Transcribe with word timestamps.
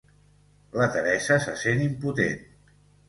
La 0.79 0.87
Teresa 0.95 1.37
se 1.43 1.53
sent 1.65 1.85
impotent. 1.89 2.43